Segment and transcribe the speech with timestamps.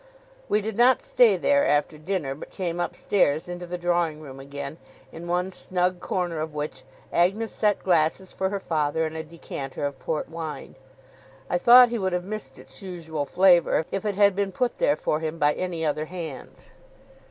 [0.49, 4.79] We did not stay there, after dinner, but came upstairs into the drawing room again:
[5.11, 6.81] in one snug corner of which,
[7.13, 10.73] Agnes set glasses for her father, and a decanter of port wine.
[11.51, 14.95] I thought he would have missed its usual flavour, if it had been put there
[14.95, 16.71] for him by any other hands.